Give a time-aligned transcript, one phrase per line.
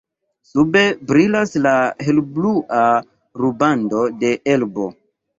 [0.51, 0.79] Sube
[1.09, 1.73] brilas la
[2.07, 2.79] helblua
[3.43, 4.87] rubando de Elbo.